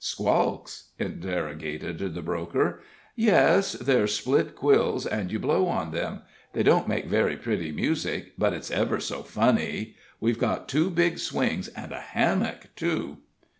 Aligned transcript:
"Squalks?" 0.03 0.85
interrogated 0.97 1.99
the 2.15 2.23
broker. 2.23 2.81
"Yes; 3.15 3.73
they're 3.73 4.07
split 4.07 4.55
quills, 4.55 5.05
and 5.05 5.31
you 5.31 5.37
blow 5.37 5.71
in 5.79 5.91
them. 5.91 6.23
They 6.53 6.63
don't 6.63 6.87
make 6.87 7.05
very 7.05 7.37
pretty 7.37 7.71
music, 7.71 8.33
but 8.35 8.51
it's 8.51 8.71
ever 8.71 8.99
so 8.99 9.21
funny. 9.21 9.93
We've 10.19 10.39
got 10.39 10.67
two 10.67 10.89
big 10.89 11.19
swings 11.19 11.67
and 11.67 11.91
a 11.91 11.99
hammock, 12.01 12.75
too." 12.75 13.17